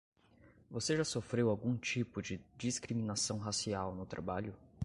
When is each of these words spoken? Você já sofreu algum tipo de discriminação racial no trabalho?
Você 0.71 0.97
já 0.97 1.03
sofreu 1.05 1.47
algum 1.51 1.77
tipo 1.77 2.23
de 2.23 2.41
discriminação 2.57 3.37
racial 3.37 3.93
no 3.93 4.03
trabalho? 4.03 4.55